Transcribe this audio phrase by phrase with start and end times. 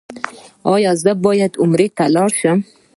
[0.73, 2.59] ایا زه باید عمرې ته لاړ شم؟